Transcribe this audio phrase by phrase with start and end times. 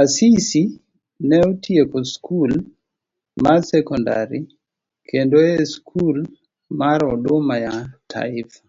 [0.00, 0.62] Asisi
[1.28, 2.52] ne otieko skul
[3.42, 4.38] mar sekondari
[5.08, 6.16] koda e skul
[6.78, 7.74] mar Huduma ya
[8.10, 8.60] Taifa